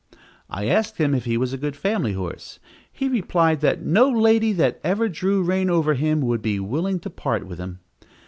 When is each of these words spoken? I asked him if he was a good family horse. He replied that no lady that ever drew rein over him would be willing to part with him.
I 0.49 0.65
asked 0.65 0.97
him 0.97 1.13
if 1.13 1.25
he 1.25 1.37
was 1.37 1.53
a 1.53 1.59
good 1.59 1.75
family 1.75 2.13
horse. 2.13 2.57
He 2.91 3.07
replied 3.07 3.61
that 3.61 3.85
no 3.85 4.09
lady 4.09 4.51
that 4.53 4.79
ever 4.83 5.07
drew 5.07 5.43
rein 5.43 5.69
over 5.69 5.93
him 5.93 6.21
would 6.21 6.41
be 6.41 6.59
willing 6.59 6.99
to 7.01 7.09
part 7.11 7.45
with 7.45 7.59
him. 7.59 7.81